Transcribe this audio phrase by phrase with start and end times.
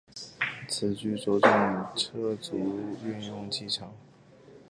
[0.67, 1.51] 此局着重
[1.95, 2.57] 车卒
[3.05, 3.93] 运用技巧。